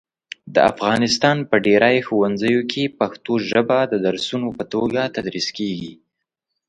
[0.53, 5.93] د افغانستان په ډېری ښوونځیو کې پښتو ژبه د درسونو په توګه تدریس کېږي.